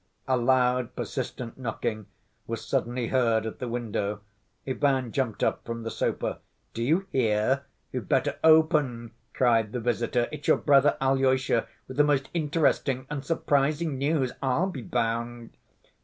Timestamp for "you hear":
6.81-7.65